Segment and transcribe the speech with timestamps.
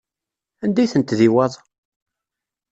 [0.63, 1.53] Anda ay ten-tdiwaḍ?